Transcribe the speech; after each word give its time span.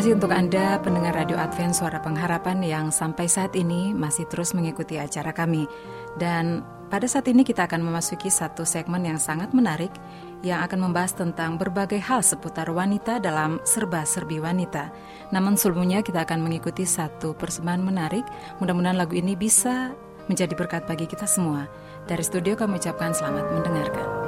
Kasih 0.00 0.16
untuk 0.16 0.32
Anda 0.32 0.80
pendengar 0.80 1.12
Radio 1.12 1.36
Advent 1.36 1.76
Suara 1.76 2.00
Pengharapan 2.00 2.64
yang 2.64 2.88
sampai 2.88 3.28
saat 3.28 3.52
ini 3.52 3.92
masih 3.92 4.24
terus 4.32 4.56
mengikuti 4.56 4.96
acara 4.96 5.28
kami. 5.28 5.68
Dan 6.16 6.64
pada 6.88 7.04
saat 7.04 7.28
ini 7.28 7.44
kita 7.44 7.68
akan 7.68 7.84
memasuki 7.84 8.32
satu 8.32 8.64
segmen 8.64 9.04
yang 9.04 9.20
sangat 9.20 9.52
menarik 9.52 9.92
yang 10.40 10.64
akan 10.64 10.88
membahas 10.88 11.12
tentang 11.12 11.60
berbagai 11.60 12.00
hal 12.00 12.24
seputar 12.24 12.72
wanita 12.72 13.20
dalam 13.20 13.60
serba-serbi 13.60 14.40
wanita. 14.40 14.88
Namun 15.36 15.60
sebelumnya 15.60 16.00
kita 16.00 16.24
akan 16.24 16.48
mengikuti 16.48 16.88
satu 16.88 17.36
persembahan 17.36 17.84
menarik. 17.84 18.24
Mudah-mudahan 18.56 18.96
lagu 18.96 19.20
ini 19.20 19.36
bisa 19.36 19.92
menjadi 20.32 20.56
berkat 20.56 20.88
bagi 20.88 21.04
kita 21.04 21.28
semua. 21.28 21.68
Dari 22.08 22.24
studio 22.24 22.56
kami 22.56 22.80
ucapkan 22.80 23.12
selamat 23.12 23.52
mendengarkan. 23.52 24.19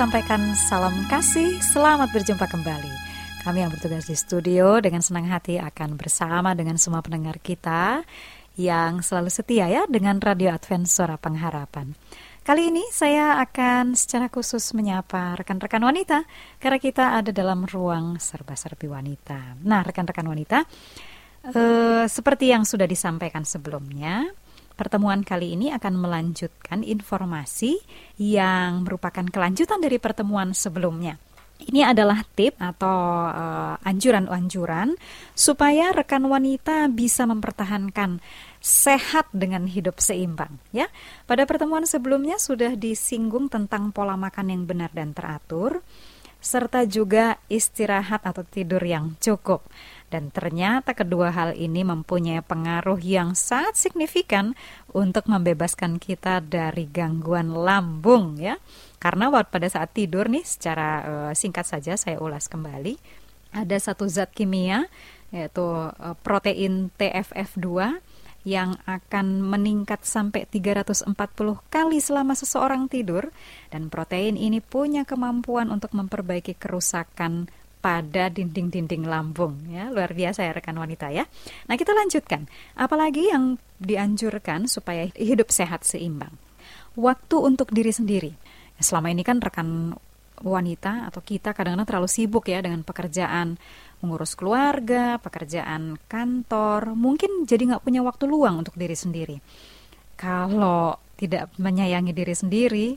Sampaikan 0.00 0.56
salam 0.56 1.04
kasih, 1.12 1.60
selamat 1.60 2.08
berjumpa 2.16 2.48
kembali. 2.48 2.88
Kami 3.44 3.60
yang 3.60 3.68
bertugas 3.68 4.08
di 4.08 4.16
studio 4.16 4.80
dengan 4.80 5.04
senang 5.04 5.28
hati 5.28 5.60
akan 5.60 6.00
bersama 6.00 6.56
dengan 6.56 6.80
semua 6.80 7.04
pendengar 7.04 7.36
kita 7.36 8.00
yang 8.56 9.04
selalu 9.04 9.28
setia 9.28 9.68
ya 9.68 9.84
dengan 9.92 10.16
Radio 10.16 10.56
Advent 10.56 10.88
Suara 10.88 11.20
Pengharapan. 11.20 11.92
Kali 12.40 12.72
ini 12.72 12.80
saya 12.88 13.44
akan 13.44 13.92
secara 13.92 14.32
khusus 14.32 14.72
menyapa 14.72 15.36
rekan-rekan 15.36 15.84
wanita 15.84 16.24
karena 16.56 16.80
kita 16.80 17.20
ada 17.20 17.28
dalam 17.28 17.68
ruang 17.68 18.16
serba-serbi 18.16 18.88
wanita. 18.88 19.60
Nah, 19.68 19.84
rekan-rekan 19.84 20.24
wanita, 20.24 20.64
eh, 21.44 22.08
seperti 22.08 22.56
yang 22.56 22.64
sudah 22.64 22.88
disampaikan 22.88 23.44
sebelumnya, 23.44 24.32
Pertemuan 24.80 25.20
kali 25.20 25.60
ini 25.60 25.68
akan 25.76 25.92
melanjutkan 26.00 26.80
informasi 26.80 27.76
yang 28.16 28.88
merupakan 28.88 29.28
kelanjutan 29.28 29.76
dari 29.76 30.00
pertemuan 30.00 30.56
sebelumnya. 30.56 31.20
Ini 31.60 31.92
adalah 31.92 32.24
tip 32.24 32.56
atau 32.56 33.28
uh, 33.28 33.76
anjuran-anjuran 33.84 34.96
supaya 35.36 35.92
rekan 35.92 36.24
wanita 36.24 36.88
bisa 36.88 37.28
mempertahankan 37.28 38.24
sehat 38.64 39.28
dengan 39.36 39.68
hidup 39.68 40.00
seimbang 40.00 40.56
ya. 40.72 40.88
Pada 41.28 41.44
pertemuan 41.44 41.84
sebelumnya 41.84 42.40
sudah 42.40 42.72
disinggung 42.72 43.52
tentang 43.52 43.92
pola 43.92 44.16
makan 44.16 44.48
yang 44.48 44.64
benar 44.64 44.88
dan 44.96 45.12
teratur 45.12 45.84
serta 46.40 46.88
juga 46.88 47.36
istirahat 47.52 48.24
atau 48.24 48.40
tidur 48.48 48.80
yang 48.80 49.12
cukup. 49.20 49.60
Dan 50.10 50.34
ternyata 50.34 50.92
kedua 50.92 51.30
hal 51.30 51.54
ini 51.54 51.86
mempunyai 51.86 52.42
pengaruh 52.42 52.98
yang 52.98 53.38
sangat 53.38 53.78
signifikan 53.78 54.58
untuk 54.90 55.30
membebaskan 55.30 56.02
kita 56.02 56.42
dari 56.42 56.90
gangguan 56.90 57.54
lambung 57.54 58.34
ya. 58.36 58.58
Karena 58.98 59.30
pada 59.46 59.70
saat 59.70 59.94
tidur 59.94 60.26
nih 60.26 60.42
secara 60.42 60.88
uh, 61.06 61.32
singkat 61.32 61.64
saja 61.64 61.94
saya 61.94 62.18
ulas 62.18 62.50
kembali 62.50 62.98
ada 63.54 63.76
satu 63.78 64.06
zat 64.06 64.30
kimia 64.30 64.86
yaitu 65.30 65.62
uh, 65.62 66.14
protein 66.22 66.90
TFF2 66.98 67.66
yang 68.40 68.80
akan 68.88 69.44
meningkat 69.44 70.00
sampai 70.00 70.48
340 70.48 71.12
kali 71.68 71.98
selama 72.00 72.32
seseorang 72.32 72.88
tidur 72.88 73.28
dan 73.68 73.92
protein 73.92 74.40
ini 74.40 74.64
punya 74.64 75.04
kemampuan 75.04 75.68
untuk 75.68 75.92
memperbaiki 75.92 76.56
kerusakan 76.56 77.52
pada 77.80 78.28
dinding-dinding 78.28 79.08
lambung 79.08 79.56
ya. 79.72 79.88
Luar 79.88 80.12
biasa 80.12 80.44
ya 80.44 80.52
rekan 80.52 80.76
wanita 80.76 81.08
ya. 81.10 81.24
Nah 81.66 81.74
kita 81.80 81.96
lanjutkan. 81.96 82.46
Apalagi 82.76 83.32
yang 83.32 83.56
dianjurkan 83.80 84.68
supaya 84.68 85.08
hidup 85.16 85.48
sehat 85.48 85.82
seimbang. 85.88 86.36
Waktu 86.94 87.36
untuk 87.40 87.72
diri 87.72 87.90
sendiri. 87.90 88.32
Selama 88.80 89.12
ini 89.12 89.24
kan 89.24 89.40
rekan 89.40 89.96
wanita 90.40 91.08
atau 91.12 91.20
kita 91.20 91.52
kadang-kadang 91.52 91.84
terlalu 91.84 92.08
sibuk 92.08 92.48
ya 92.48 92.64
dengan 92.64 92.80
pekerjaan 92.80 93.60
mengurus 94.00 94.32
keluarga, 94.32 95.20
pekerjaan 95.20 96.00
kantor, 96.08 96.96
mungkin 96.96 97.44
jadi 97.44 97.76
nggak 97.76 97.84
punya 97.84 98.00
waktu 98.00 98.24
luang 98.24 98.64
untuk 98.64 98.72
diri 98.80 98.96
sendiri. 98.96 99.36
Kalau 100.16 100.96
tidak 101.20 101.52
menyayangi 101.60 102.16
diri 102.16 102.32
sendiri, 102.32 102.88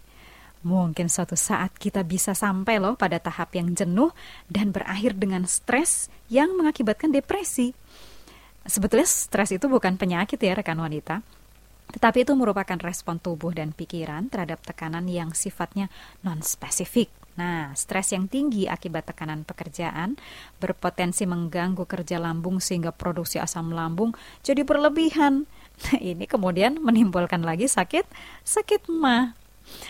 Mungkin 0.64 1.12
suatu 1.12 1.36
saat 1.36 1.76
kita 1.76 2.08
bisa 2.08 2.32
sampai 2.32 2.80
loh 2.80 2.96
pada 2.96 3.20
tahap 3.20 3.52
yang 3.52 3.76
jenuh 3.76 4.16
dan 4.48 4.72
berakhir 4.72 5.20
dengan 5.20 5.44
stres 5.44 6.08
yang 6.32 6.56
mengakibatkan 6.56 7.12
depresi. 7.12 7.76
Sebetulnya 8.64 9.04
stres 9.04 9.52
itu 9.52 9.68
bukan 9.68 10.00
penyakit 10.00 10.40
ya 10.40 10.56
rekan 10.56 10.80
wanita, 10.80 11.20
tetapi 11.92 12.24
itu 12.24 12.32
merupakan 12.32 12.80
respon 12.80 13.20
tubuh 13.20 13.52
dan 13.52 13.76
pikiran 13.76 14.32
terhadap 14.32 14.64
tekanan 14.64 15.04
yang 15.12 15.36
sifatnya 15.36 15.92
non-spesifik. 16.24 17.12
Nah, 17.36 17.74
stres 17.76 18.14
yang 18.16 18.32
tinggi 18.32 18.70
akibat 18.70 19.10
tekanan 19.10 19.44
pekerjaan 19.44 20.16
berpotensi 20.62 21.26
mengganggu 21.26 21.84
kerja 21.84 22.22
lambung 22.22 22.62
sehingga 22.64 22.94
produksi 22.96 23.42
asam 23.42 23.74
lambung 23.76 24.16
jadi 24.46 24.64
berlebihan. 24.64 25.44
Nah, 25.74 25.98
ini 26.00 26.30
kemudian 26.30 26.78
menimbulkan 26.78 27.42
lagi 27.42 27.66
sakit, 27.66 28.06
sakit 28.46 28.88
mah. 28.88 29.43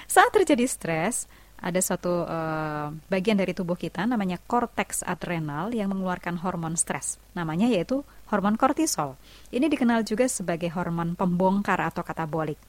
Saat 0.08 0.32
terjadi 0.36 0.66
stres, 0.66 1.26
ada 1.64 1.80
suatu 1.80 2.28
uh, 2.28 2.92
bagian 3.08 3.40
dari 3.40 3.56
tubuh 3.56 3.80
kita 3.80 4.04
namanya 4.04 4.36
korteks 4.36 5.00
adrenal 5.08 5.72
yang 5.72 5.96
mengeluarkan 5.96 6.36
hormon 6.44 6.76
stres. 6.76 7.24
Namanya 7.32 7.72
yaitu 7.72 8.04
hormon 8.28 8.60
kortisol. 8.60 9.16
Ini 9.48 9.72
dikenal 9.72 10.04
juga 10.04 10.28
sebagai 10.28 10.68
hormon 10.76 11.16
pembongkar 11.16 11.80
atau 11.80 12.04
katabolik. 12.04 12.60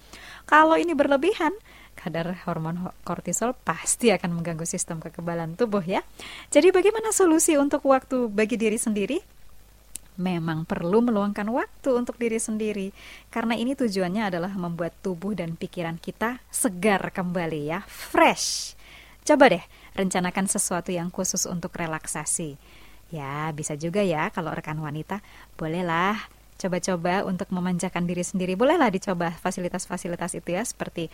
Kalau 0.47 0.79
ini 0.79 0.95
berlebihan, 0.95 1.51
kadar 1.99 2.39
hormon 2.47 2.95
kortisol 3.03 3.59
pasti 3.67 4.15
akan 4.15 4.39
mengganggu 4.39 4.63
sistem 4.63 5.03
kekebalan 5.03 5.59
tubuh 5.59 5.83
ya. 5.83 6.07
Jadi 6.55 6.71
bagaimana 6.71 7.11
solusi 7.11 7.59
untuk 7.59 7.83
waktu 7.91 8.31
bagi 8.31 8.55
diri 8.55 8.79
sendiri? 8.79 9.19
Memang 10.15 10.63
perlu 10.63 11.03
meluangkan 11.03 11.47
waktu 11.51 11.91
untuk 11.91 12.15
diri 12.17 12.39
sendiri 12.39 12.95
karena 13.35 13.59
ini 13.59 13.75
tujuannya 13.75 14.31
adalah 14.31 14.53
membuat 14.55 14.95
tubuh 15.03 15.35
dan 15.35 15.59
pikiran 15.59 15.99
kita 15.99 16.39
segar 16.49 17.11
kembali 17.11 17.75
ya, 17.75 17.83
fresh. 17.87 18.79
Coba 19.25 19.51
deh 19.51 19.65
rencanakan 19.97 20.47
sesuatu 20.47 20.93
yang 20.93 21.09
khusus 21.09 21.49
untuk 21.49 21.73
relaksasi. 21.75 22.55
Ya, 23.09 23.49
bisa 23.55 23.79
juga 23.79 24.03
ya 24.03 24.29
kalau 24.31 24.51
rekan 24.53 24.79
wanita, 24.79 25.23
bolehlah 25.55 26.19
coba-coba 26.55 27.27
untuk 27.27 27.51
memanjakan 27.51 28.07
diri 28.07 28.23
sendiri. 28.23 28.55
Bolehlah 28.55 28.91
dicoba 28.91 29.35
fasilitas-fasilitas 29.35 30.39
itu 30.39 30.55
ya 30.55 30.63
seperti 30.63 31.11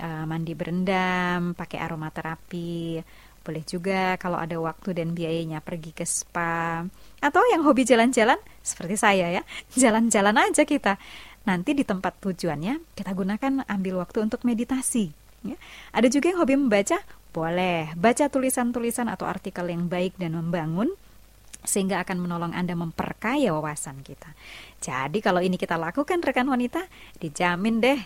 uh, 0.00 0.24
mandi 0.28 0.52
berendam, 0.52 1.56
pakai 1.56 1.80
aromaterapi, 1.80 3.00
boleh 3.42 3.66
juga 3.66 4.16
kalau 4.16 4.38
ada 4.38 4.54
waktu 4.56 4.94
dan 4.94 5.12
biayanya 5.12 5.58
pergi 5.60 5.90
ke 5.90 6.06
spa 6.06 6.86
atau 7.18 7.42
yang 7.50 7.66
hobi 7.66 7.82
jalan-jalan 7.82 8.38
seperti 8.62 8.94
saya 8.96 9.28
ya, 9.28 9.42
jalan-jalan 9.82 10.34
aja 10.38 10.62
kita. 10.62 10.96
Nanti 11.42 11.74
di 11.74 11.82
tempat 11.82 12.22
tujuannya 12.22 12.94
kita 12.94 13.10
gunakan 13.12 13.66
ambil 13.66 14.02
waktu 14.02 14.22
untuk 14.22 14.46
meditasi. 14.46 15.10
Ya. 15.42 15.58
Ada 15.90 16.06
juga 16.06 16.30
yang 16.30 16.38
hobi 16.38 16.54
membaca, 16.54 17.02
boleh 17.34 17.90
baca 17.98 18.30
tulisan-tulisan 18.30 19.10
atau 19.10 19.26
artikel 19.26 19.66
yang 19.66 19.90
baik 19.90 20.14
dan 20.22 20.38
membangun 20.38 20.94
sehingga 21.62 22.02
akan 22.02 22.18
menolong 22.18 22.52
Anda 22.54 22.74
memperkaya 22.74 23.54
wawasan 23.54 24.02
kita. 24.02 24.34
Jadi 24.82 25.18
kalau 25.22 25.38
ini 25.38 25.54
kita 25.58 25.78
lakukan 25.78 26.18
rekan 26.22 26.50
wanita, 26.50 26.86
dijamin 27.22 27.78
deh 27.78 28.00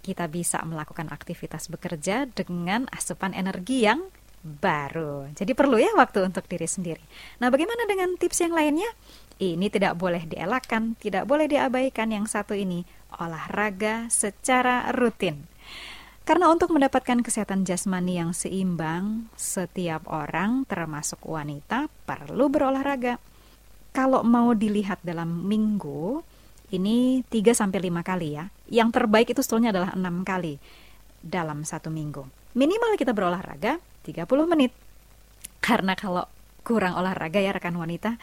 kita 0.00 0.32
bisa 0.32 0.64
melakukan 0.64 1.12
aktivitas 1.12 1.68
bekerja 1.68 2.24
dengan 2.24 2.88
asupan 2.88 3.36
energi 3.36 3.84
yang 3.84 4.00
baru. 4.40 5.28
Jadi 5.36 5.52
perlu 5.52 5.76
ya 5.76 5.92
waktu 5.96 6.24
untuk 6.24 6.48
diri 6.48 6.64
sendiri. 6.64 7.02
Nah, 7.40 7.52
bagaimana 7.52 7.84
dengan 7.84 8.16
tips 8.16 8.40
yang 8.44 8.56
lainnya? 8.56 8.88
Ini 9.40 9.72
tidak 9.72 9.96
boleh 9.96 10.28
dielakkan, 10.28 11.00
tidak 11.00 11.24
boleh 11.24 11.48
diabaikan 11.48 12.12
yang 12.12 12.28
satu 12.28 12.52
ini, 12.52 12.84
olahraga 13.16 14.12
secara 14.12 14.92
rutin. 14.92 15.48
Karena 16.28 16.52
untuk 16.52 16.70
mendapatkan 16.76 17.24
kesehatan 17.24 17.64
jasmani 17.64 18.20
yang 18.20 18.36
seimbang, 18.36 19.32
setiap 19.40 20.04
orang 20.12 20.68
termasuk 20.68 21.24
wanita 21.24 21.88
perlu 22.04 22.52
berolahraga. 22.52 23.16
Kalau 23.90 24.22
mau 24.22 24.52
dilihat 24.54 25.00
dalam 25.02 25.48
minggu, 25.48 26.22
ini 26.70 27.26
3 27.26 27.50
sampai 27.56 27.90
5 27.90 28.06
kali 28.06 28.38
ya. 28.38 28.46
Yang 28.70 28.88
terbaik 28.94 29.32
itu 29.34 29.42
sebetulnya 29.42 29.74
adalah 29.74 29.90
6 29.96 30.22
kali 30.22 30.60
dalam 31.18 31.66
satu 31.66 31.90
minggu. 31.90 32.22
Minimal 32.54 32.94
kita 32.94 33.10
berolahraga 33.10 33.82
30 34.10 34.26
menit. 34.50 34.72
Karena 35.60 35.94
kalau 35.94 36.24
kurang 36.60 36.94
olahraga 36.94 37.40
ya 37.40 37.56
rekan 37.56 37.74
wanita, 37.74 38.20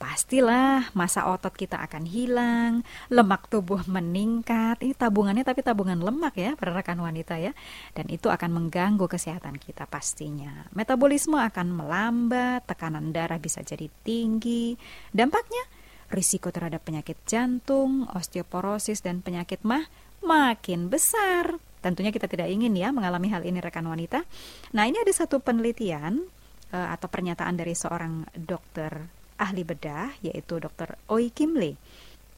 pastilah 0.00 0.88
masa 0.96 1.28
otot 1.28 1.52
kita 1.52 1.76
akan 1.84 2.08
hilang, 2.08 2.72
lemak 3.12 3.50
tubuh 3.52 3.84
meningkat. 3.84 4.80
Ini 4.80 4.96
tabungannya 4.96 5.44
tapi 5.44 5.60
tabungan 5.60 6.00
lemak 6.00 6.34
ya 6.40 6.56
para 6.56 6.72
rekan 6.72 6.96
wanita 7.02 7.36
ya. 7.36 7.52
Dan 7.92 8.08
itu 8.08 8.32
akan 8.32 8.50
mengganggu 8.56 9.04
kesehatan 9.04 9.60
kita 9.60 9.84
pastinya. 9.84 10.64
Metabolisme 10.72 11.36
akan 11.36 11.68
melambat, 11.76 12.64
tekanan 12.64 13.12
darah 13.12 13.36
bisa 13.36 13.60
jadi 13.60 13.90
tinggi. 14.00 14.78
Dampaknya 15.12 15.68
risiko 16.10 16.50
terhadap 16.50 16.82
penyakit 16.82 17.20
jantung, 17.28 18.08
osteoporosis 18.10 19.04
dan 19.04 19.22
penyakit 19.22 19.62
mah 19.62 19.86
makin 20.24 20.88
besar. 20.88 21.69
Tentunya 21.80 22.12
kita 22.12 22.28
tidak 22.28 22.48
ingin 22.52 22.76
ya 22.76 22.92
mengalami 22.92 23.32
hal 23.32 23.44
ini 23.44 23.58
rekan 23.58 23.88
wanita. 23.88 24.24
Nah, 24.76 24.84
ini 24.84 25.00
ada 25.00 25.12
satu 25.12 25.40
penelitian 25.40 26.20
uh, 26.72 26.88
atau 26.92 27.08
pernyataan 27.08 27.56
dari 27.56 27.72
seorang 27.72 28.28
dokter 28.36 29.20
ahli 29.40 29.64
bedah 29.64 30.20
yaitu 30.20 30.60
Dr. 30.60 31.00
Oi 31.08 31.32
Kim 31.32 31.56
Lee. 31.56 31.80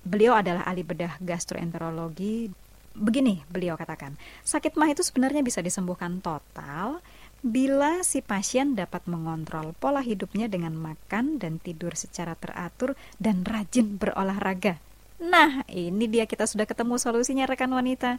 Beliau 0.02 0.38
adalah 0.38 0.66
ahli 0.66 0.86
bedah 0.86 1.18
gastroenterologi. 1.18 2.50
Begini 2.92 3.40
beliau 3.48 3.74
katakan, 3.74 4.14
sakit 4.44 4.76
mah 4.76 4.92
itu 4.92 5.00
sebenarnya 5.00 5.40
bisa 5.40 5.64
disembuhkan 5.64 6.20
total 6.20 7.00
bila 7.42 8.06
si 8.06 8.22
pasien 8.22 8.78
dapat 8.78 9.02
mengontrol 9.10 9.74
pola 9.74 9.98
hidupnya 9.98 10.46
dengan 10.46 10.78
makan 10.78 11.42
dan 11.42 11.58
tidur 11.58 11.98
secara 11.98 12.38
teratur 12.38 12.94
dan 13.18 13.42
rajin 13.42 13.98
berolahraga. 13.98 14.78
Nah, 15.22 15.62
ini 15.70 16.10
dia 16.10 16.26
kita 16.26 16.50
sudah 16.50 16.66
ketemu 16.66 16.98
solusinya 16.98 17.46
rekan 17.46 17.70
wanita. 17.70 18.18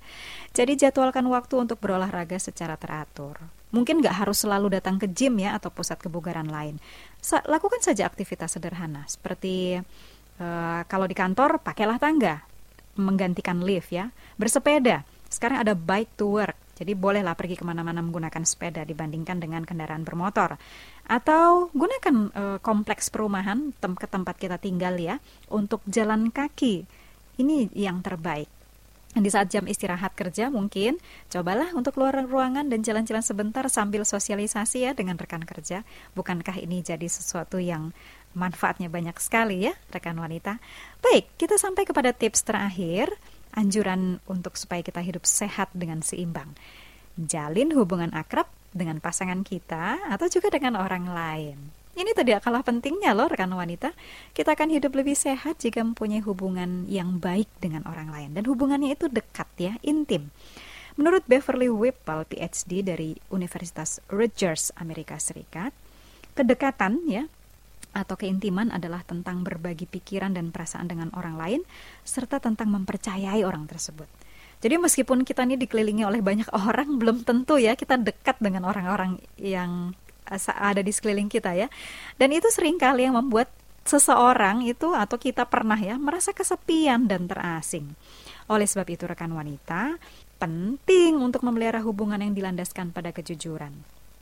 Jadi 0.56 0.80
jadwalkan 0.80 1.28
waktu 1.28 1.60
untuk 1.60 1.84
berolahraga 1.84 2.40
secara 2.40 2.80
teratur. 2.80 3.36
Mungkin 3.76 4.00
nggak 4.00 4.24
harus 4.24 4.40
selalu 4.40 4.80
datang 4.80 4.96
ke 4.96 5.12
gym 5.12 5.36
ya 5.44 5.60
atau 5.60 5.68
pusat 5.68 6.00
kebugaran 6.00 6.48
lain. 6.48 6.80
Sa 7.20 7.44
lakukan 7.44 7.84
saja 7.84 8.08
aktivitas 8.08 8.56
sederhana 8.56 9.04
seperti 9.12 9.84
uh, 10.40 10.82
kalau 10.88 11.04
di 11.04 11.16
kantor 11.18 11.60
pakailah 11.60 12.00
tangga, 12.00 12.48
menggantikan 12.96 13.60
lift 13.60 13.92
ya, 13.92 14.16
bersepeda. 14.40 15.04
Sekarang 15.28 15.60
ada 15.60 15.76
bike 15.76 16.16
to 16.16 16.40
work, 16.40 16.56
jadi 16.84 17.00
bolehlah 17.00 17.40
pergi 17.40 17.56
ke 17.56 17.64
mana-mana 17.64 18.04
menggunakan 18.04 18.44
sepeda 18.44 18.84
dibandingkan 18.84 19.40
dengan 19.40 19.64
kendaraan 19.64 20.04
bermotor. 20.04 20.60
Atau 21.08 21.72
gunakan 21.72 22.16
e, 22.36 22.44
kompleks 22.60 23.08
perumahan 23.08 23.72
tem 23.80 23.96
ke 23.96 24.04
tempat 24.04 24.36
kita 24.36 24.60
tinggal 24.60 25.00
ya 25.00 25.24
untuk 25.48 25.80
jalan 25.88 26.28
kaki. 26.28 26.84
Ini 27.40 27.72
yang 27.72 28.04
terbaik. 28.04 28.52
Di 29.14 29.30
saat 29.30 29.54
jam 29.54 29.70
istirahat 29.70 30.18
kerja 30.18 30.50
mungkin 30.50 30.98
cobalah 31.30 31.70
untuk 31.78 31.94
keluar 31.94 32.18
ruangan 32.26 32.66
dan 32.66 32.82
jalan-jalan 32.82 33.22
sebentar 33.22 33.62
sambil 33.70 34.04
sosialisasi 34.04 34.90
ya 34.90 34.92
dengan 34.98 35.16
rekan 35.16 35.46
kerja. 35.46 35.86
Bukankah 36.18 36.58
ini 36.58 36.82
jadi 36.82 37.06
sesuatu 37.06 37.62
yang 37.62 37.94
manfaatnya 38.34 38.90
banyak 38.90 39.14
sekali 39.22 39.70
ya 39.70 39.74
rekan 39.94 40.18
wanita? 40.18 40.58
Baik, 41.00 41.30
kita 41.38 41.62
sampai 41.62 41.86
kepada 41.86 42.10
tips 42.10 42.42
terakhir 42.42 43.14
anjuran 43.54 44.20
untuk 44.28 44.58
supaya 44.58 44.82
kita 44.82 45.00
hidup 45.00 45.24
sehat 45.24 45.70
dengan 45.72 46.02
seimbang. 46.02 46.54
Jalin 47.16 47.72
hubungan 47.78 48.10
akrab 48.12 48.50
dengan 48.74 48.98
pasangan 48.98 49.46
kita 49.46 50.02
atau 50.10 50.28
juga 50.28 50.50
dengan 50.50 50.82
orang 50.82 51.06
lain. 51.06 51.58
Ini 51.94 52.10
tidak 52.18 52.42
kalah 52.42 52.66
pentingnya 52.66 53.14
loh 53.14 53.30
rekan 53.30 53.54
wanita. 53.54 53.94
Kita 54.34 54.58
akan 54.58 54.74
hidup 54.74 54.98
lebih 54.98 55.14
sehat 55.14 55.62
jika 55.62 55.86
mempunyai 55.86 56.26
hubungan 56.26 56.90
yang 56.90 57.22
baik 57.22 57.46
dengan 57.62 57.86
orang 57.86 58.10
lain 58.10 58.34
dan 58.34 58.50
hubungannya 58.50 58.98
itu 58.98 59.06
dekat 59.14 59.46
ya, 59.62 59.74
intim. 59.86 60.34
Menurut 60.98 61.22
Beverly 61.30 61.70
Whipple, 61.70 62.26
PhD 62.34 62.82
dari 62.82 63.14
Universitas 63.30 64.02
Rutgers, 64.10 64.74
Amerika 64.78 65.22
Serikat, 65.22 65.74
kedekatan 66.34 67.06
ya 67.06 67.30
atau 67.94 68.18
keintiman 68.18 68.74
adalah 68.74 69.06
tentang 69.06 69.46
berbagi 69.46 69.86
pikiran 69.86 70.34
dan 70.34 70.50
perasaan 70.50 70.90
dengan 70.90 71.14
orang 71.14 71.38
lain 71.38 71.62
serta 72.02 72.42
tentang 72.42 72.74
mempercayai 72.74 73.46
orang 73.46 73.70
tersebut. 73.70 74.10
Jadi 74.64 74.80
meskipun 74.80 75.28
kita 75.28 75.44
ini 75.44 75.60
dikelilingi 75.60 76.04
oleh 76.08 76.24
banyak 76.24 76.50
orang, 76.68 76.98
belum 76.98 77.24
tentu 77.24 77.62
ya 77.62 77.78
kita 77.78 78.02
dekat 78.02 78.42
dengan 78.42 78.66
orang-orang 78.66 79.22
yang 79.38 79.94
eh, 80.28 80.40
ada 80.56 80.82
di 80.82 80.90
sekeliling 80.90 81.30
kita 81.30 81.54
ya. 81.54 81.68
Dan 82.18 82.34
itu 82.34 82.50
sering 82.50 82.82
kali 82.82 83.06
yang 83.06 83.16
membuat 83.16 83.54
seseorang 83.84 84.64
itu 84.64 84.96
atau 84.96 85.20
kita 85.20 85.44
pernah 85.44 85.76
ya 85.76 86.00
merasa 86.00 86.32
kesepian 86.32 87.06
dan 87.06 87.28
terasing. 87.28 87.92
Oleh 88.48 88.64
sebab 88.64 88.88
itu 88.88 89.04
rekan 89.04 89.32
wanita, 89.36 90.00
penting 90.40 91.20
untuk 91.20 91.44
memelihara 91.44 91.84
hubungan 91.84 92.20
yang 92.20 92.32
dilandaskan 92.32 92.96
pada 92.96 93.12
kejujuran. 93.12 93.72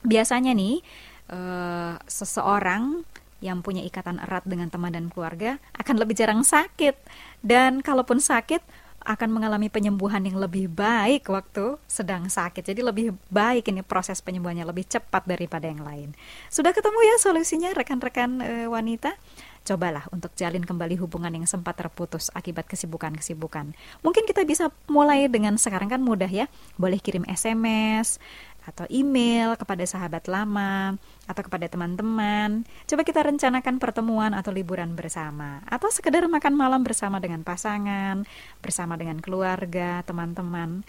Biasanya 0.01 0.58
nih, 0.58 0.82
uh, 1.30 1.98
seseorang 2.10 3.06
yang 3.41 3.65
punya 3.65 3.81
ikatan 3.81 4.21
erat 4.21 4.45
dengan 4.45 4.69
teman 4.69 4.93
dan 4.93 5.10
keluarga 5.10 5.57
akan 5.75 5.98
lebih 5.98 6.15
jarang 6.15 6.45
sakit. 6.45 6.95
Dan 7.41 7.81
kalaupun 7.81 8.21
sakit, 8.21 8.62
akan 9.01 9.29
mengalami 9.33 9.67
penyembuhan 9.67 10.21
yang 10.21 10.38
lebih 10.38 10.69
baik 10.69 11.25
waktu 11.25 11.77
sedang 11.89 12.29
sakit. 12.29 12.62
Jadi 12.62 12.81
lebih 12.86 13.17
baik 13.33 13.74
ini 13.74 13.81
proses 13.81 14.21
penyembuhannya 14.21 14.65
lebih 14.65 14.86
cepat 14.86 15.25
daripada 15.25 15.65
yang 15.65 15.81
lain. 15.81 16.13
Sudah 16.53 16.69
ketemu 16.69 17.00
ya 17.01 17.15
solusinya 17.17 17.69
rekan-rekan 17.74 18.29
e, 18.41 18.53
wanita? 18.69 19.17
Cobalah 19.62 20.10
untuk 20.10 20.33
jalin 20.33 20.65
kembali 20.65 20.98
hubungan 20.98 21.33
yang 21.38 21.45
sempat 21.45 21.77
terputus 21.77 22.33
akibat 22.33 22.65
kesibukan-kesibukan. 22.65 23.77
Mungkin 24.01 24.25
kita 24.25 24.41
bisa 24.41 24.74
mulai 24.89 25.29
dengan 25.29 25.53
sekarang 25.57 25.89
kan 25.89 26.01
mudah 26.01 26.29
ya. 26.29 26.50
Boleh 26.81 26.98
kirim 26.98 27.21
SMS, 27.29 28.17
atau 28.62 28.86
email 28.93 29.57
kepada 29.57 29.81
sahabat 29.89 30.29
lama 30.29 30.93
atau 31.31 31.47
kepada 31.47 31.71
teman-teman. 31.71 32.67
Coba 32.85 33.01
kita 33.07 33.23
rencanakan 33.23 33.79
pertemuan 33.79 34.35
atau 34.35 34.51
liburan 34.51 34.93
bersama 34.93 35.63
atau 35.65 35.88
sekedar 35.88 36.27
makan 36.27 36.53
malam 36.53 36.83
bersama 36.83 37.17
dengan 37.23 37.41
pasangan, 37.47 38.27
bersama 38.59 39.00
dengan 39.00 39.23
keluarga, 39.23 40.03
teman-teman. 40.03 40.83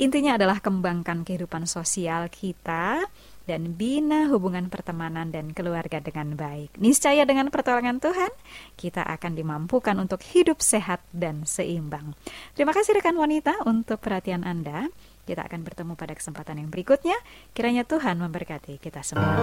Intinya 0.00 0.34
adalah 0.34 0.58
kembangkan 0.58 1.22
kehidupan 1.22 1.68
sosial 1.68 2.26
kita 2.32 3.06
dan 3.46 3.74
bina 3.74 4.30
hubungan 4.30 4.66
pertemanan 4.70 5.30
dan 5.30 5.54
keluarga 5.54 5.98
dengan 5.98 6.34
baik. 6.38 6.78
Niscaya 6.78 7.26
dengan 7.26 7.50
pertolongan 7.50 7.98
Tuhan, 7.98 8.30
kita 8.78 9.02
akan 9.02 9.32
dimampukan 9.34 9.94
untuk 9.98 10.22
hidup 10.34 10.62
sehat 10.62 11.02
dan 11.10 11.46
seimbang. 11.46 12.14
Terima 12.54 12.74
kasih 12.74 12.98
rekan 12.98 13.18
wanita 13.18 13.66
untuk 13.66 14.02
perhatian 14.02 14.42
Anda. 14.46 14.90
Kita 15.22 15.46
akan 15.46 15.62
bertemu 15.62 15.92
pada 15.94 16.14
kesempatan 16.18 16.58
yang 16.58 16.68
berikutnya. 16.68 17.14
Kiranya 17.54 17.86
Tuhan 17.86 18.18
memberkati 18.18 18.82
kita 18.82 19.06
semua. 19.06 19.38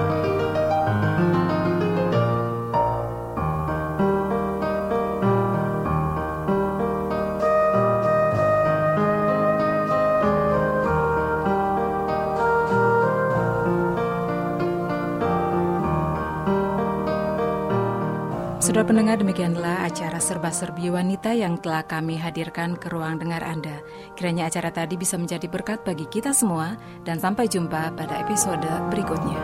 Saudara 18.79 18.95
pendengar, 18.95 19.19
demikianlah 19.19 19.91
acara 19.91 20.23
serba-serbi 20.23 20.87
wanita 20.87 21.35
yang 21.35 21.59
telah 21.59 21.83
kami 21.83 22.15
hadirkan 22.15 22.79
ke 22.79 22.87
ruang 22.87 23.19
dengar 23.19 23.43
Anda. 23.43 23.83
Kiranya 24.15 24.47
acara 24.47 24.71
tadi 24.71 24.95
bisa 24.95 25.19
menjadi 25.19 25.51
berkat 25.51 25.83
bagi 25.83 26.07
kita 26.07 26.31
semua 26.31 26.79
dan 27.03 27.19
sampai 27.19 27.51
jumpa 27.51 27.91
pada 27.99 28.23
episode 28.23 28.63
berikutnya. 28.87 29.35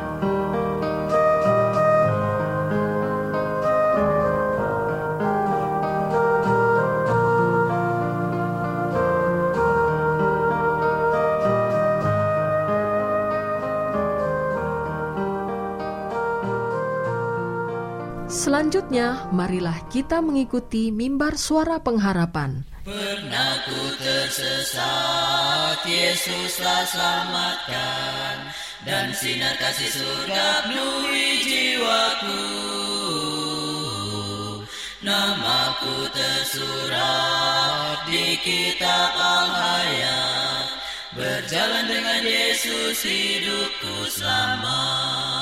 Selanjutnya, 18.85 19.33
marilah 19.33 19.81
kita 19.89 20.21
mengikuti 20.21 20.93
mimbar 20.93 21.41
suara 21.41 21.81
pengharapan. 21.81 22.61
Pernah 22.85 23.65
ku 23.65 23.81
tersesat, 23.97 25.81
Yesuslah 25.81 26.85
selamatkan, 26.85 28.53
dan 28.85 29.09
sinar 29.09 29.57
kasih 29.57 29.89
surga 29.89 30.69
penuhi 30.69 31.29
jiwaku. 31.49 32.45
Namaku 35.01 36.05
tersurat 36.13 38.05
di 38.05 38.37
kitab 38.37 39.09
Al-Hayat, 39.17 40.67
berjalan 41.17 41.89
dengan 41.89 42.21
Yesus 42.21 43.01
hidupku 43.01 44.13
selamat 44.13 45.34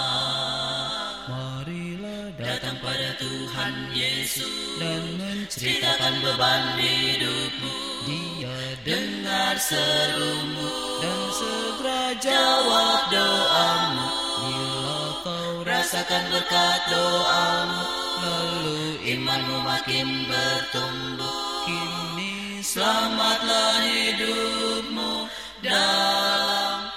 Tuhan 3.54 3.94
Yesus 3.94 4.82
dan 4.82 5.14
menceritakan 5.14 6.26
beban 6.26 6.74
hidupmu. 6.74 7.70
Dia 8.10 8.58
dengar 8.82 9.54
serumu 9.62 10.74
dan 10.98 11.22
segera 11.38 12.04
jawab 12.18 13.14
doamu. 13.14 14.10
Bila 14.42 15.02
kau 15.22 15.54
rasakan 15.70 16.24
berkat 16.34 16.82
doamu, 16.90 17.82
lalu 18.26 18.82
imanmu 19.22 19.58
makin 19.62 20.10
bertumbuh. 20.26 21.38
Kini 21.70 22.58
selamatlah 22.66 23.86
hidupmu 23.86 25.30
dalam 25.62 26.90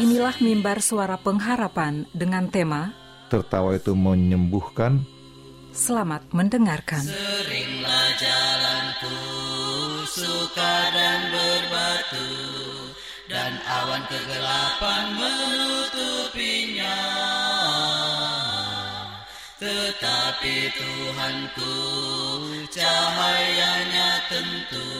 Inilah 0.00 0.32
mimbar 0.40 0.80
suara 0.80 1.20
pengharapan 1.20 2.08
dengan 2.16 2.48
tema 2.48 2.96
tertawa 3.28 3.76
itu 3.76 3.92
menyembuhkan. 3.92 5.17
Selamat 5.78 6.26
mendengarkan. 6.34 7.06
Seringlah 7.06 8.10
jalanku 8.18 9.14
suka 10.10 10.74
dan 10.90 11.30
berbatu 11.30 12.34
dan 13.30 13.62
awan 13.62 14.02
kegelapan 14.10 15.04
menutupinya. 15.14 16.98
Tetapi 19.62 20.56
Tuhanku 20.74 21.78
cahayanya 22.74 24.10
tentu. 24.34 24.90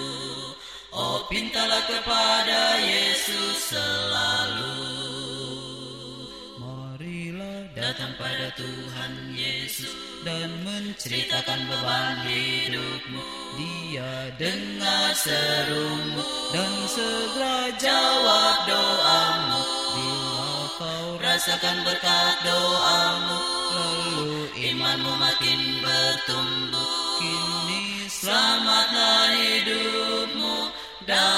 Oh 0.94 1.26
pintalah 1.26 1.82
kepada 1.90 2.78
Yesus 2.86 3.74
selalu 3.74 5.07
Tuhan 8.56 9.36
Yesus 9.36 9.92
dan 10.24 10.48
menceritakan 10.64 11.60
beban 11.68 12.16
hidupmu. 12.24 13.22
Dia 13.58 14.32
dengar 14.38 15.12
serumu 15.12 16.22
dan 16.54 16.72
segera 16.88 17.58
jawab 17.76 18.56
doamu. 18.68 19.60
Bila 19.98 20.48
kau 20.78 21.08
rasakan 21.18 21.76
berkat 21.84 22.36
doamu, 22.46 23.38
lalu 23.74 24.32
imanmu 24.72 25.12
makin 25.18 25.60
bertumbuh. 25.82 26.88
Kini 27.18 28.06
selamatlah 28.06 29.34
hidupmu 29.34 30.56
dalam 31.08 31.37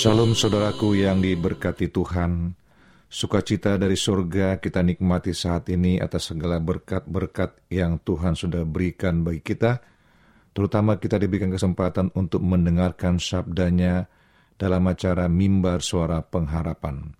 Shalom 0.00 0.32
saudaraku 0.32 0.96
yang 0.96 1.20
diberkati 1.20 1.92
Tuhan. 1.92 2.56
Sukacita 3.04 3.76
dari 3.76 4.00
surga 4.00 4.56
kita 4.56 4.80
nikmati 4.80 5.36
saat 5.36 5.68
ini 5.68 6.00
atas 6.00 6.32
segala 6.32 6.56
berkat-berkat 6.56 7.68
yang 7.68 8.00
Tuhan 8.00 8.32
sudah 8.32 8.64
berikan 8.64 9.20
bagi 9.20 9.44
kita. 9.44 9.76
Terutama 10.56 10.96
kita 10.96 11.20
diberikan 11.20 11.52
kesempatan 11.52 12.16
untuk 12.16 12.40
mendengarkan 12.40 13.20
sabdanya 13.20 14.08
dalam 14.56 14.88
acara 14.88 15.28
Mimbar 15.28 15.84
Suara 15.84 16.24
Pengharapan. 16.24 17.12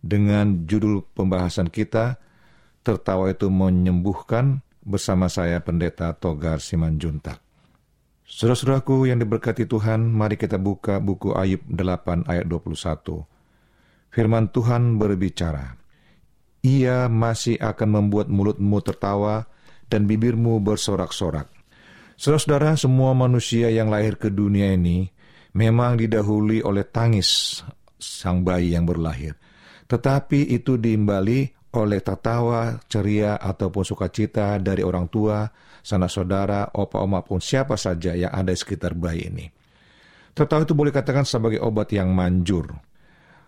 Dengan 0.00 0.64
judul 0.64 1.04
pembahasan 1.12 1.68
kita, 1.68 2.16
Tertawa 2.80 3.28
itu 3.28 3.52
menyembuhkan 3.52 4.64
bersama 4.80 5.28
saya 5.28 5.60
Pendeta 5.60 6.16
Togar 6.16 6.64
Simanjuntak. 6.64 7.45
Saudara-saudaraku 8.26 9.06
yang 9.06 9.22
diberkati 9.22 9.70
Tuhan, 9.70 10.10
mari 10.10 10.34
kita 10.34 10.58
buka 10.58 10.98
buku 10.98 11.30
Ayub 11.38 11.62
8 11.70 12.26
ayat 12.26 12.50
21. 12.50 13.22
Firman 14.10 14.50
Tuhan 14.50 14.98
berbicara, 14.98 15.78
Ia 16.66 17.06
masih 17.06 17.54
akan 17.62 17.88
membuat 18.02 18.26
mulutmu 18.26 18.82
tertawa 18.82 19.46
dan 19.86 20.10
bibirmu 20.10 20.58
bersorak-sorak. 20.58 21.46
Saudara-saudara, 22.18 22.74
semua 22.74 23.14
manusia 23.14 23.70
yang 23.70 23.94
lahir 23.94 24.18
ke 24.18 24.26
dunia 24.26 24.74
ini 24.74 25.06
memang 25.54 25.94
didahului 25.94 26.66
oleh 26.66 26.82
tangis 26.82 27.62
sang 27.94 28.42
bayi 28.42 28.74
yang 28.74 28.90
berlahir. 28.90 29.38
Tetapi 29.86 30.50
itu 30.50 30.74
diimbali 30.74 31.46
oleh 31.78 32.02
tertawa, 32.02 32.74
ceria, 32.90 33.38
ataupun 33.38 33.86
sukacita 33.86 34.58
dari 34.58 34.82
orang 34.82 35.06
tua, 35.06 35.46
sanak 35.86 36.10
saudara, 36.10 36.66
opa 36.74 36.98
oma 36.98 37.22
pun 37.22 37.38
siapa 37.38 37.78
saja 37.78 38.18
yang 38.18 38.34
ada 38.34 38.50
di 38.50 38.58
sekitar 38.58 38.98
bayi 38.98 39.30
ini. 39.30 39.46
Tertawa 40.34 40.66
itu 40.66 40.74
boleh 40.74 40.90
katakan 40.90 41.22
sebagai 41.22 41.62
obat 41.62 41.94
yang 41.94 42.10
manjur. 42.10 42.74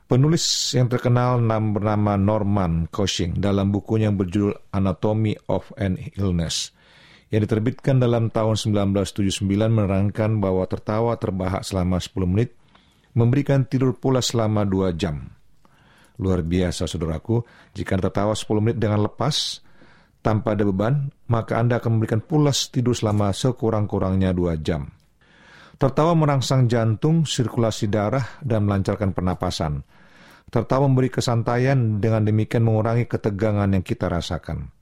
Penulis 0.08 0.72
yang 0.72 0.88
terkenal 0.88 1.36
bernama 1.74 2.16
Norman 2.16 2.88
Cushing 2.88 3.42
dalam 3.42 3.74
bukunya 3.74 4.08
yang 4.08 4.16
berjudul 4.16 4.56
Anatomy 4.72 5.36
of 5.50 5.68
an 5.76 6.00
Illness 6.16 6.72
yang 7.28 7.44
diterbitkan 7.44 8.00
dalam 8.00 8.32
tahun 8.32 8.56
1979 8.56 9.44
menerangkan 9.68 10.40
bahwa 10.40 10.64
tertawa 10.64 11.12
terbahak 11.20 11.60
selama 11.60 12.00
10 12.00 12.24
menit 12.24 12.56
memberikan 13.12 13.68
tidur 13.68 13.92
pula 14.00 14.24
selama 14.24 14.64
2 14.64 14.96
jam. 14.96 15.28
Luar 16.18 16.40
biasa 16.40 16.88
saudaraku, 16.88 17.44
jika 17.76 18.00
tertawa 18.00 18.32
10 18.32 18.64
menit 18.64 18.78
dengan 18.80 19.04
lepas, 19.04 19.60
tanpa 20.20 20.58
ada 20.58 20.66
beban, 20.66 21.08
maka 21.30 21.58
Anda 21.58 21.78
akan 21.78 21.98
memberikan 21.98 22.20
pulas 22.22 22.68
tidur 22.68 22.94
selama 22.94 23.30
sekurang-kurangnya 23.30 24.34
dua 24.34 24.58
jam. 24.58 24.90
Tertawa 25.78 26.18
merangsang 26.18 26.66
jantung, 26.66 27.22
sirkulasi 27.22 27.86
darah, 27.86 28.42
dan 28.42 28.66
melancarkan 28.66 29.14
pernapasan. 29.14 29.86
Tertawa 30.50 30.90
memberi 30.90 31.06
kesantaian, 31.06 32.02
dengan 32.02 32.26
demikian 32.26 32.66
mengurangi 32.66 33.06
ketegangan 33.06 33.70
yang 33.70 33.84
kita 33.86 34.10
rasakan. 34.10 34.74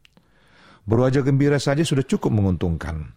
Berwajah 0.86 1.20
gembira 1.26 1.60
saja 1.60 1.84
sudah 1.84 2.06
cukup 2.06 2.32
menguntungkan. 2.32 3.12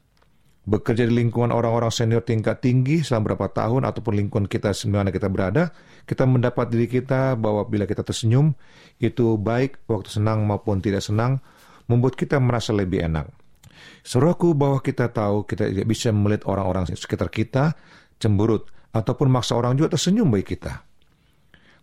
Bekerja 0.68 1.08
di 1.08 1.24
lingkungan 1.24 1.56
orang-orang 1.56 1.90
senior 1.90 2.22
tingkat 2.22 2.60
tinggi 2.60 3.00
selama 3.00 3.32
beberapa 3.32 3.48
tahun 3.54 3.88
ataupun 3.88 4.14
lingkungan 4.22 4.46
kita 4.52 4.76
semana 4.76 5.08
kita 5.10 5.32
berada, 5.32 5.72
kita 6.04 6.28
mendapat 6.28 6.68
diri 6.68 6.90
kita 6.90 7.40
bahwa 7.40 7.64
bila 7.64 7.88
kita 7.88 8.04
tersenyum, 8.04 8.52
itu 9.00 9.40
baik 9.40 9.88
waktu 9.88 10.20
senang 10.20 10.44
maupun 10.44 10.84
tidak 10.84 11.00
senang, 11.00 11.40
membuat 11.90 12.16
kita 12.16 12.38
merasa 12.38 12.72
lebih 12.72 13.04
enak. 13.04 13.28
Seruaku 14.06 14.56
bahwa 14.56 14.80
kita 14.80 15.12
tahu 15.12 15.44
kita 15.44 15.68
tidak 15.68 15.88
bisa 15.90 16.14
melihat 16.14 16.48
orang-orang 16.48 16.88
sekitar 16.88 17.28
kita 17.28 17.76
cemburut 18.22 18.70
ataupun 18.94 19.28
maksa 19.28 19.58
orang 19.58 19.76
juga 19.76 19.98
tersenyum 19.98 20.30
bagi 20.30 20.56
kita. 20.56 20.86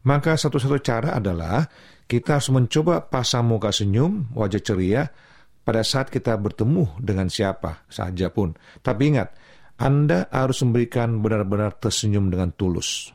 Maka 0.06 0.38
satu-satu 0.38 0.78
cara 0.80 1.18
adalah 1.18 1.66
kita 2.06 2.38
harus 2.38 2.54
mencoba 2.54 3.02
pasang 3.10 3.50
muka 3.50 3.74
senyum, 3.74 4.30
wajah 4.38 4.62
ceria 4.62 5.02
pada 5.66 5.82
saat 5.82 6.14
kita 6.14 6.38
bertemu 6.38 6.94
dengan 7.02 7.26
siapa 7.26 7.82
saja 7.90 8.30
pun. 8.30 8.54
Tapi 8.86 9.02
ingat, 9.10 9.34
Anda 9.82 10.30
harus 10.30 10.62
memberikan 10.62 11.18
benar-benar 11.18 11.74
tersenyum 11.82 12.30
dengan 12.30 12.54
tulus. 12.54 13.10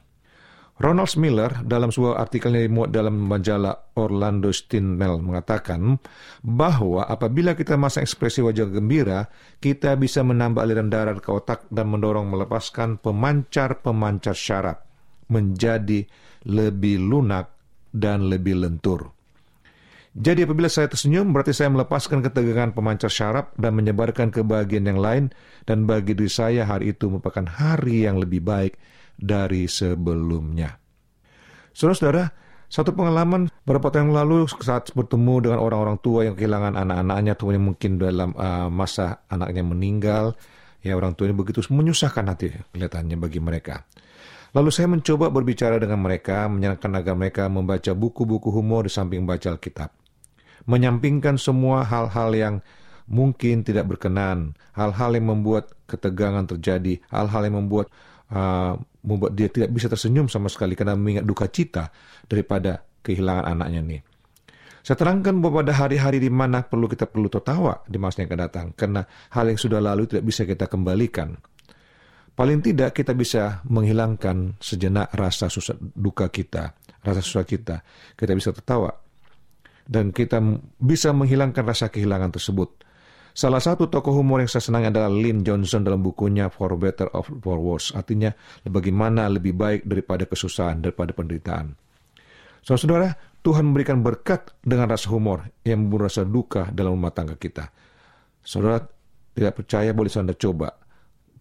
Ronald 0.82 1.14
Miller 1.22 1.62
dalam 1.62 1.94
sebuah 1.94 2.18
artikelnya 2.18 2.66
dimuat 2.66 2.90
dalam 2.90 3.14
majalah 3.14 3.94
Orlando 4.02 4.50
Stinmel 4.50 5.22
mengatakan 5.22 6.02
bahwa 6.42 7.06
apabila 7.06 7.54
kita 7.54 7.78
masang 7.78 8.02
ekspresi 8.02 8.42
wajah 8.42 8.66
gembira, 8.66 9.30
kita 9.62 9.94
bisa 9.94 10.26
menambah 10.26 10.58
aliran 10.58 10.90
darah 10.90 11.14
ke 11.22 11.30
otak 11.30 11.70
dan 11.70 11.86
mendorong 11.86 12.26
melepaskan 12.34 12.98
pemancar-pemancar 12.98 14.34
syaraf 14.34 14.82
menjadi 15.30 16.02
lebih 16.50 16.98
lunak 16.98 17.54
dan 17.94 18.26
lebih 18.26 18.58
lentur. 18.66 19.14
Jadi 20.12 20.44
apabila 20.44 20.68
saya 20.68 20.90
tersenyum, 20.90 21.30
berarti 21.30 21.56
saya 21.56 21.72
melepaskan 21.72 22.26
ketegangan 22.26 22.74
pemancar 22.74 23.08
syaraf 23.08 23.54
dan 23.56 23.78
menyebarkan 23.78 24.34
ke 24.34 24.42
bagian 24.44 24.90
yang 24.90 25.00
lain, 25.00 25.30
dan 25.64 25.86
bagi 25.86 26.18
diri 26.18 26.28
saya 26.28 26.66
hari 26.66 26.92
itu 26.92 27.08
merupakan 27.08 27.46
hari 27.48 28.10
yang 28.10 28.18
lebih 28.18 28.42
baik 28.44 28.76
dari 29.22 29.70
sebelumnya. 29.70 30.76
Saudara-saudara, 31.72 32.34
satu 32.72 32.96
pengalaman 32.96 33.52
beberapa 33.64 33.92
tahun 33.92 34.12
yang 34.12 34.18
lalu 34.26 34.38
saat 34.64 34.92
bertemu 34.92 35.48
dengan 35.48 35.60
orang-orang 35.60 36.00
tua 36.00 36.26
yang 36.28 36.36
kehilangan 36.36 36.76
anak-anaknya, 36.76 37.34
tuanya 37.38 37.62
mungkin 37.62 38.02
dalam 38.02 38.32
uh, 38.36 38.68
masa 38.68 39.24
anaknya 39.30 39.64
meninggal, 39.64 40.36
ya 40.82 40.98
orang 40.98 41.14
tua 41.14 41.30
ini 41.30 41.36
begitu 41.38 41.62
menyusahkan 41.68 42.26
hati 42.32 42.52
kelihatannya 42.74 43.16
bagi 43.20 43.40
mereka. 43.44 43.86
Lalu 44.52 44.68
saya 44.72 44.92
mencoba 44.92 45.32
berbicara 45.32 45.80
dengan 45.80 46.04
mereka, 46.04 46.48
menyenangkan 46.52 46.92
agar 47.00 47.16
mereka 47.16 47.44
membaca 47.48 47.92
buku-buku 47.96 48.52
humor 48.52 48.84
di 48.88 48.92
samping 48.92 49.24
baca 49.24 49.56
Alkitab. 49.56 49.92
Menyampingkan 50.68 51.40
semua 51.40 51.88
hal-hal 51.88 52.36
yang 52.36 52.56
mungkin 53.08 53.64
tidak 53.64 53.88
berkenan, 53.88 54.56
hal-hal 54.76 55.16
yang 55.16 55.28
membuat 55.32 55.72
ketegangan 55.88 56.48
terjadi, 56.52 57.00
hal-hal 57.12 57.48
yang 57.48 57.64
membuat 57.64 57.88
uh, 58.32 58.76
membuat 59.06 59.34
dia 59.34 59.50
tidak 59.50 59.74
bisa 59.74 59.90
tersenyum 59.90 60.30
sama 60.30 60.48
sekali 60.48 60.78
karena 60.78 60.94
mengingat 60.94 61.26
duka 61.26 61.50
cita 61.50 61.90
daripada 62.26 62.82
kehilangan 63.02 63.46
anaknya 63.50 63.82
nih. 63.82 64.02
Saya 64.82 64.98
terangkan 64.98 65.38
bahwa 65.38 65.62
pada 65.62 65.78
hari-hari 65.78 66.18
di 66.18 66.34
mana 66.34 66.66
perlu 66.66 66.90
kita 66.90 67.06
perlu 67.06 67.30
tertawa 67.30 67.86
di 67.86 68.02
masa 68.02 68.26
yang 68.26 68.34
akan 68.34 68.42
datang 68.42 68.68
karena 68.74 69.02
hal 69.30 69.46
yang 69.46 69.60
sudah 69.62 69.78
lalu 69.78 70.10
tidak 70.10 70.26
bisa 70.26 70.42
kita 70.42 70.66
kembalikan. 70.66 71.38
Paling 72.34 72.66
tidak 72.66 72.98
kita 72.98 73.14
bisa 73.14 73.62
menghilangkan 73.70 74.58
sejenak 74.58 75.14
rasa 75.14 75.54
susah 75.54 75.78
duka 75.78 76.34
kita, 76.34 76.74
rasa 77.06 77.22
susah 77.22 77.46
kita. 77.46 77.86
Kita 78.18 78.34
bisa 78.34 78.50
tertawa 78.50 78.90
dan 79.86 80.10
kita 80.10 80.42
bisa 80.82 81.14
menghilangkan 81.14 81.62
rasa 81.62 81.94
kehilangan 81.94 82.34
tersebut 82.34 82.82
Salah 83.32 83.64
satu 83.64 83.88
tokoh 83.88 84.12
humor 84.12 84.44
yang 84.44 84.52
saya 84.52 84.60
senang 84.60 84.92
adalah 84.92 85.08
Lynn 85.08 85.48
Johnson 85.48 85.88
dalam 85.88 86.04
bukunya 86.04 86.52
For 86.52 86.76
Better 86.76 87.08
of 87.16 87.32
For 87.40 87.64
Worse. 87.64 87.96
Artinya, 87.96 88.28
bagaimana 88.68 89.32
lebih 89.32 89.56
baik 89.56 89.88
daripada 89.88 90.28
kesusahan, 90.28 90.84
daripada 90.84 91.16
penderitaan. 91.16 91.72
Saudara-saudara, 92.60 93.16
Tuhan 93.40 93.72
memberikan 93.72 94.04
berkat 94.04 94.52
dengan 94.60 94.92
rasa 94.92 95.08
humor 95.10 95.48
yang 95.64 95.88
membuat 95.88 96.12
rasa 96.12 96.28
duka 96.28 96.70
dalam 96.76 97.00
rumah 97.00 97.16
tangga 97.16 97.40
kita. 97.40 97.72
Saudara 98.44 98.84
tidak 99.32 99.64
percaya, 99.64 99.96
boleh 99.96 100.12
Anda 100.12 100.36
coba. 100.36 100.70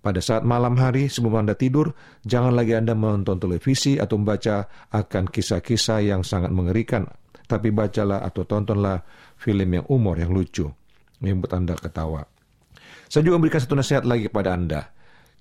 Pada 0.00 0.22
saat 0.22 0.46
malam 0.46 0.78
hari 0.80 1.10
sebelum 1.10 1.44
Anda 1.44 1.58
tidur, 1.58 1.92
jangan 2.22 2.54
lagi 2.54 2.72
Anda 2.72 2.94
menonton 2.96 3.36
televisi 3.36 3.98
atau 3.98 4.16
membaca 4.16 4.64
akan 4.94 5.28
kisah-kisah 5.28 6.06
yang 6.06 6.22
sangat 6.22 6.54
mengerikan. 6.54 7.04
Tapi 7.50 7.74
bacalah 7.74 8.22
atau 8.22 8.46
tontonlah 8.46 9.02
film 9.36 9.68
yang 9.74 9.84
umur, 9.90 10.16
yang 10.22 10.30
lucu 10.30 10.70
membuat 11.20 11.56
Anda 11.56 11.74
ketawa. 11.76 12.24
Saya 13.06 13.26
juga 13.26 13.38
memberikan 13.38 13.60
satu 13.60 13.76
nasihat 13.76 14.04
lagi 14.08 14.26
kepada 14.26 14.56
Anda. 14.56 14.90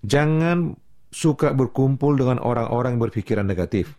Jangan 0.04 0.76
suka 1.10 1.54
berkumpul 1.54 2.18
dengan 2.18 2.38
orang-orang 2.42 2.98
yang 2.98 3.04
berpikiran 3.10 3.46
negatif. 3.46 3.94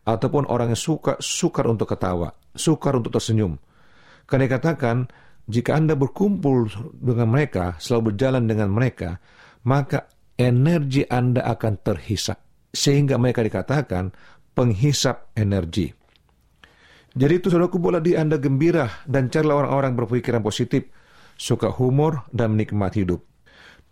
Ataupun 0.00 0.48
orang 0.48 0.72
yang 0.72 0.80
suka 0.80 1.20
sukar 1.20 1.68
untuk 1.68 1.92
ketawa, 1.92 2.32
sukar 2.56 2.96
untuk 2.96 3.12
tersenyum. 3.12 3.60
Karena 4.24 4.48
dikatakan, 4.48 5.04
jika 5.44 5.76
Anda 5.76 5.92
berkumpul 5.92 6.72
dengan 6.96 7.28
mereka, 7.28 7.76
selalu 7.76 8.14
berjalan 8.14 8.48
dengan 8.48 8.72
mereka, 8.72 9.20
maka 9.68 10.08
energi 10.40 11.04
Anda 11.04 11.44
akan 11.44 11.84
terhisap. 11.84 12.40
Sehingga 12.70 13.20
mereka 13.20 13.44
dikatakan 13.44 14.14
penghisap 14.56 15.36
energi. 15.36 15.90
Jadi 17.10 17.42
itu 17.42 17.50
saudaraku 17.50 17.82
boleh 17.82 17.98
di 17.98 18.14
Anda 18.14 18.38
gembira 18.38 19.02
dan 19.02 19.28
carilah 19.28 19.66
orang-orang 19.66 19.98
berpikiran 19.98 20.40
positif, 20.46 20.86
suka 21.40 21.72
humor 21.72 22.28
dan 22.28 22.52
menikmati 22.52 23.08
hidup. 23.08 23.24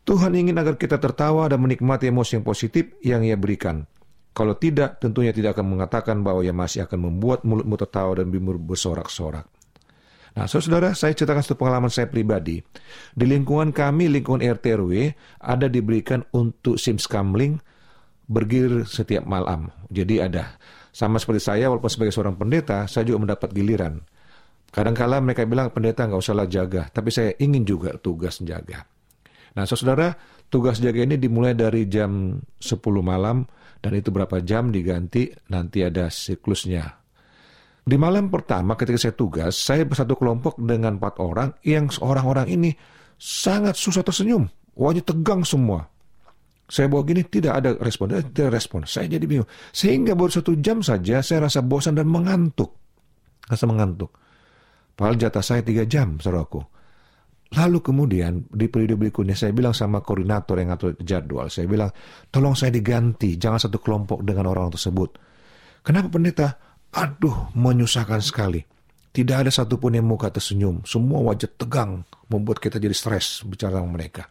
Tuhan 0.05 0.37
ingin 0.37 0.61
agar 0.61 0.77
kita 0.77 1.01
tertawa 1.01 1.49
dan 1.49 1.65
menikmati 1.65 2.13
emosi 2.13 2.37
yang 2.37 2.45
positif 2.45 2.93
yang 3.01 3.25
ia 3.25 3.41
berikan. 3.41 3.89
Kalau 4.37 4.53
tidak, 4.57 5.01
tentunya 5.01 5.33
tidak 5.33 5.57
akan 5.57 5.81
mengatakan 5.81 6.21
bahwa 6.21 6.45
ia 6.45 6.53
masih 6.53 6.85
akan 6.85 7.09
membuat 7.09 7.49
mulutmu 7.49 7.75
tertawa 7.81 8.21
dan 8.21 8.29
bimur 8.29 8.61
bersorak-sorak. 8.61 9.49
Nah, 10.39 10.47
saudara, 10.47 10.95
saya 10.95 11.17
ceritakan 11.17 11.43
satu 11.43 11.59
pengalaman 11.59 11.91
saya 11.91 12.07
pribadi. 12.07 12.63
Di 13.11 13.27
lingkungan 13.27 13.75
kami, 13.75 14.07
lingkungan 14.07 14.39
RT 14.39 14.79
RW, 14.79 14.93
ada 15.43 15.67
diberikan 15.67 16.23
untuk 16.31 16.79
SIM 16.79 17.01
Scamling 17.01 17.59
bergilir 18.31 18.87
setiap 18.87 19.27
malam. 19.27 19.73
Jadi 19.91 20.23
ada. 20.23 20.61
Sama 20.95 21.19
seperti 21.19 21.43
saya, 21.43 21.67
walaupun 21.67 21.91
sebagai 21.91 22.15
seorang 22.15 22.39
pendeta, 22.39 22.87
saya 22.87 23.03
juga 23.09 23.27
mendapat 23.27 23.51
giliran. 23.51 23.99
Kadang-kala 24.69 25.25
mereka 25.25 25.49
bilang, 25.49 25.73
pendeta 25.73 26.05
nggak 26.05 26.21
usahlah 26.21 26.45
jaga, 26.45 26.93
tapi 26.93 27.09
saya 27.09 27.33
ingin 27.41 27.65
juga 27.65 27.97
tugas 27.97 28.41
jaga. 28.45 28.85
Nah, 29.57 29.65
saudara, 29.65 30.13
tugas 30.53 30.79
jaga 30.79 31.03
ini 31.03 31.17
dimulai 31.17 31.57
dari 31.57 31.89
jam 31.89 32.37
10 32.61 32.79
malam, 33.01 33.49
dan 33.81 33.93
itu 33.97 34.13
berapa 34.13 34.45
jam 34.45 34.69
diganti, 34.69 35.33
nanti 35.49 35.83
ada 35.83 36.13
siklusnya. 36.13 36.99
Di 37.89 37.97
malam 37.97 38.29
pertama 38.29 38.77
ketika 38.77 39.09
saya 39.09 39.15
tugas, 39.17 39.57
saya 39.57 39.89
bersatu 39.89 40.13
kelompok 40.21 40.61
dengan 40.61 41.01
empat 41.01 41.17
orang 41.25 41.57
yang 41.65 41.89
orang-orang 42.05 42.45
ini 42.53 42.71
sangat 43.17 43.81
susah 43.81 44.05
tersenyum. 44.05 44.45
Wajah 44.77 45.09
tegang 45.09 45.41
semua. 45.41 45.89
Saya 46.69 46.93
bawa 46.93 47.01
gini, 47.09 47.25
tidak 47.25 47.65
ada 47.65 47.73
respon, 47.81 48.13
tidak 48.13 48.53
respon. 48.53 48.85
Saya 48.85 49.09
jadi 49.09 49.25
bingung. 49.25 49.49
Sehingga 49.73 50.13
baru 50.13 50.29
satu 50.29 50.53
jam 50.61 50.85
saja 50.85 51.25
saya 51.25 51.49
rasa 51.49 51.65
bosan 51.65 51.97
dan 51.97 52.13
mengantuk. 52.13 52.77
Rasa 53.49 53.65
mengantuk. 53.65 54.13
Padahal 54.99 55.15
jatah 55.15 55.45
saya 55.47 55.63
tiga 55.63 55.87
jam, 55.87 56.19
saudaraku. 56.19 56.59
Lalu 57.55 57.79
kemudian 57.81 58.45
di 58.51 58.67
periode 58.67 58.99
berikutnya 58.99 59.39
saya 59.39 59.55
bilang 59.55 59.71
sama 59.71 60.03
koordinator 60.03 60.59
yang 60.59 60.75
ngatur 60.75 60.99
jadwal, 60.99 61.47
saya 61.47 61.71
bilang, 61.71 61.95
tolong 62.35 62.59
saya 62.59 62.75
diganti, 62.75 63.39
jangan 63.39 63.63
satu 63.63 63.79
kelompok 63.79 64.27
dengan 64.27 64.51
orang 64.51 64.75
tersebut. 64.75 65.17
Kenapa 65.87 66.11
pendeta? 66.11 66.49
Aduh, 66.99 67.55
menyusahkan 67.55 68.21
sekali. 68.21 68.61
Tidak 69.09 69.37
ada 69.39 69.49
satupun 69.55 69.97
yang 69.97 70.05
muka 70.05 70.29
tersenyum. 70.29 70.85
Semua 70.85 71.25
wajah 71.25 71.49
tegang, 71.57 72.05
membuat 72.29 72.61
kita 72.61 72.77
jadi 72.77 72.93
stres 72.93 73.47
bicara 73.47 73.81
sama 73.81 73.97
mereka. 73.97 74.29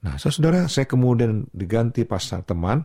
Nah, 0.00 0.16
saudara, 0.16 0.64
saya 0.70 0.88
kemudian 0.88 1.44
diganti 1.52 2.08
pasang 2.08 2.40
teman 2.46 2.80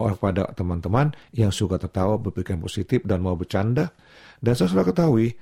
oleh 0.00 0.16
pada 0.16 0.48
teman-teman 0.56 1.12
yang 1.36 1.52
suka 1.52 1.76
tertawa, 1.76 2.16
berpikir 2.16 2.56
positif, 2.56 3.04
dan 3.04 3.20
mau 3.20 3.36
bercanda. 3.36 3.92
Dan 4.40 4.56
sudah 4.56 4.80
ketahui, 4.80 5.36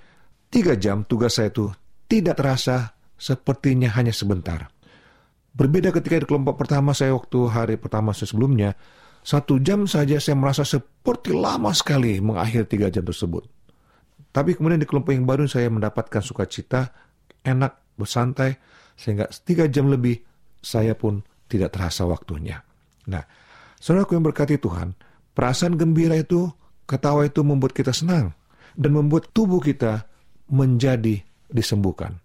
tiga 0.53 0.77
jam 0.77 1.09
tugas 1.09 1.41
saya 1.41 1.49
itu 1.49 1.73
tidak 2.05 2.37
terasa 2.37 2.93
sepertinya 3.17 3.89
hanya 3.97 4.13
sebentar. 4.13 4.69
Berbeda 5.57 5.89
ketika 5.97 6.21
di 6.21 6.29
kelompok 6.29 6.61
pertama 6.61 6.93
saya 6.93 7.17
waktu 7.17 7.49
hari 7.49 7.75
pertama 7.81 8.13
sebelumnya, 8.13 8.77
satu 9.25 9.57
jam 9.65 9.89
saja 9.89 10.21
saya 10.21 10.37
merasa 10.37 10.69
seperti 10.69 11.33
lama 11.33 11.73
sekali 11.73 12.21
mengakhiri 12.21 12.69
tiga 12.69 12.93
jam 12.93 13.09
tersebut. 13.09 13.49
Tapi 14.33 14.57
kemudian 14.57 14.81
di 14.81 14.89
kelompok 14.89 15.13
yang 15.13 15.25
baru 15.25 15.45
saya 15.49 15.69
mendapatkan 15.73 16.21
sukacita, 16.21 16.93
enak, 17.45 17.97
bersantai, 17.97 18.57
sehingga 18.97 19.29
tiga 19.45 19.69
jam 19.69 19.89
lebih 19.89 20.21
saya 20.61 20.97
pun 20.97 21.21
tidak 21.49 21.77
terasa 21.77 22.09
waktunya. 22.09 22.65
Nah, 23.09 23.25
saudaraku 23.77 24.17
yang 24.17 24.25
berkati 24.25 24.57
Tuhan, 24.57 24.97
perasaan 25.37 25.77
gembira 25.77 26.17
itu, 26.17 26.49
ketawa 26.89 27.29
itu 27.29 27.45
membuat 27.45 27.77
kita 27.77 27.93
senang 27.93 28.33
dan 28.73 28.91
membuat 28.97 29.29
tubuh 29.37 29.61
kita 29.61 30.12
menjadi 30.53 31.25
disembuhkan. 31.49 32.21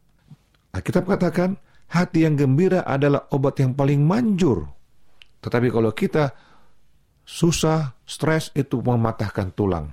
Alkitab 0.76 1.08
katakan, 1.08 1.56
hati 1.90 2.28
yang 2.28 2.36
gembira 2.36 2.84
adalah 2.84 3.32
obat 3.32 3.58
yang 3.64 3.74
paling 3.74 4.04
manjur. 4.04 4.68
Tetapi 5.40 5.68
kalau 5.72 5.92
kita 5.96 6.36
susah, 7.24 7.96
stres 8.04 8.52
itu 8.54 8.84
mematahkan 8.84 9.56
tulang. 9.56 9.88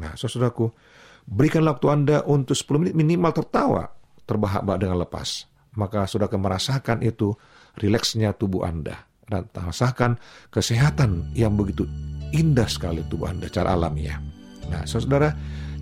Nah, 0.00 0.16
saudaraku, 0.16 0.72
berikan 1.28 1.64
waktu 1.68 1.86
Anda 1.88 2.16
untuk 2.24 2.56
10 2.56 2.80
menit 2.80 2.94
minimal 2.96 3.32
tertawa, 3.32 3.84
terbahak-bahak 4.24 4.78
dengan 4.80 4.98
lepas. 5.04 5.48
Maka 5.76 6.08
sudah 6.08 6.28
akan 6.28 6.40
merasakan 6.40 7.04
itu 7.04 7.36
rileksnya 7.76 8.32
tubuh 8.32 8.64
Anda. 8.64 9.04
Dan 9.26 9.50
merasakan 9.50 10.22
kesehatan 10.54 11.34
yang 11.34 11.58
begitu 11.58 11.82
indah 12.30 12.70
sekali 12.70 13.02
tubuh 13.10 13.26
Anda 13.26 13.50
cara 13.50 13.74
alamiah. 13.74 14.22
Nah, 14.70 14.86
saudara, 14.86 15.34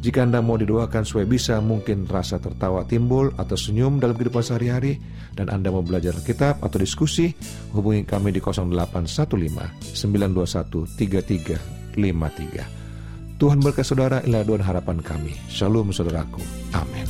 jika 0.04 0.20
Anda 0.20 0.44
mau 0.44 0.60
didoakan 0.60 1.08
supaya 1.08 1.24
bisa 1.24 1.56
mungkin 1.64 2.04
rasa 2.04 2.36
tertawa 2.36 2.84
timbul 2.84 3.32
atau 3.40 3.56
senyum 3.56 3.96
dalam 3.96 4.12
kehidupan 4.12 4.44
sehari-hari 4.44 5.00
dan 5.32 5.48
Anda 5.48 5.72
mau 5.72 5.80
belajar 5.80 6.12
kitab 6.20 6.60
atau 6.60 6.76
diskusi, 6.76 7.32
hubungi 7.72 8.04
kami 8.04 8.36
di 8.36 8.44
0815 8.44 9.96
921 9.96 11.96
3353. 11.96 13.40
Tuhan 13.40 13.58
berkat 13.64 13.88
saudara, 13.88 14.20
inilah 14.20 14.44
doa 14.44 14.60
harapan 14.60 15.00
kami. 15.00 15.32
Shalom 15.48 15.88
saudaraku. 15.88 16.44
Amin 16.76 17.08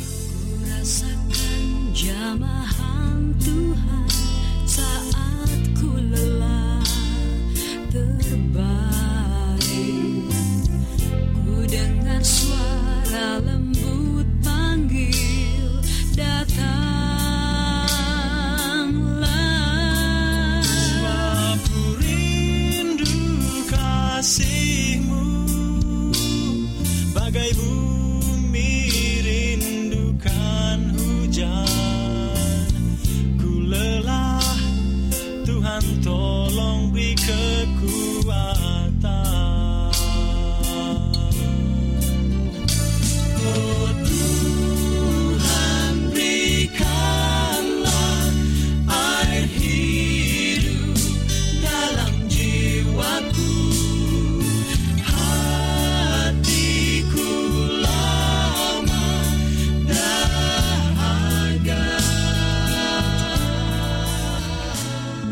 lembut 13.40 14.26
panggil 14.44 15.82
datanglah. 16.14 16.94